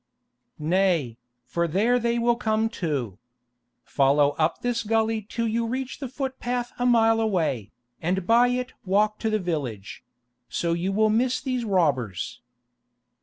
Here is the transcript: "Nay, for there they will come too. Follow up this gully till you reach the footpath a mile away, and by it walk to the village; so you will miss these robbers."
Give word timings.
"Nay, 0.57 1.19
for 1.45 1.67
there 1.67 1.99
they 1.99 2.17
will 2.17 2.35
come 2.35 2.69
too. 2.69 3.19
Follow 3.83 4.29
up 4.39 4.61
this 4.63 4.81
gully 4.81 5.21
till 5.29 5.47
you 5.47 5.67
reach 5.67 5.99
the 5.99 6.07
footpath 6.09 6.71
a 6.79 6.87
mile 6.87 7.21
away, 7.21 7.71
and 8.01 8.25
by 8.25 8.47
it 8.47 8.73
walk 8.83 9.19
to 9.19 9.29
the 9.29 9.37
village; 9.37 10.03
so 10.49 10.73
you 10.73 10.91
will 10.91 11.11
miss 11.11 11.39
these 11.39 11.65
robbers." 11.65 12.41